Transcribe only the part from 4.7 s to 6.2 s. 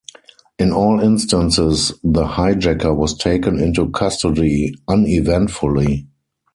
uneventfully.